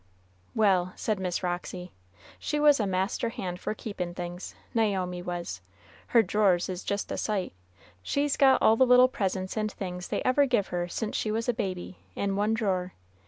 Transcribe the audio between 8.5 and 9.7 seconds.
all the little presents